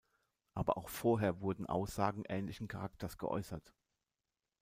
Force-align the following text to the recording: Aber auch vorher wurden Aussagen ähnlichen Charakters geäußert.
Aber 0.55 0.77
auch 0.77 0.89
vorher 0.89 1.41
wurden 1.41 1.67
Aussagen 1.67 2.23
ähnlichen 2.25 2.67
Charakters 2.67 3.19
geäußert. 3.19 3.71